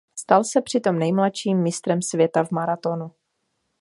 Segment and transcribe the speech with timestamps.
[0.19, 3.11] Stal se přitom nejmladším mistrem světa v maratonu.